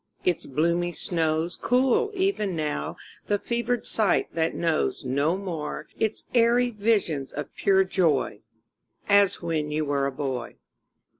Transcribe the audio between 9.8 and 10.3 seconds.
were a